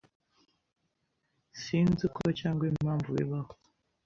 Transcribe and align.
Sinzi 1.61 2.01
uko 2.09 2.21
cyangwa 2.39 2.63
impamvu 2.71 3.09
bibaho. 3.17 3.51